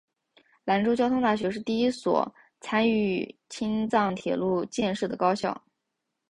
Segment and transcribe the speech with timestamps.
[0.65, 5.63] 兰州交通大学是第一所参与青藏铁路建设的高校。